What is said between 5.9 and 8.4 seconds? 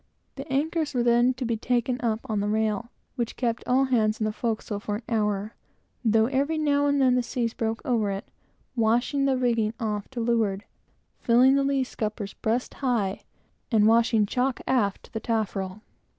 though every now and then the seas broke over it,